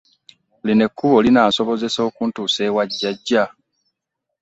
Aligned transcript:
Lino 0.65 0.83
ekkubo 0.87 1.17
linaansobozesa 1.25 1.99
okutuusa 2.07 2.59
ewa 2.67 2.83
jajja? 2.99 3.43